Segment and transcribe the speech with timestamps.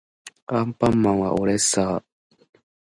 [0.47, 2.03] アンパンマンはおれっさー